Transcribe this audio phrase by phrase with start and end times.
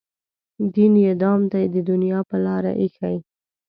[0.73, 3.15] دین یې دام دی د دنیا په لاره ایښی.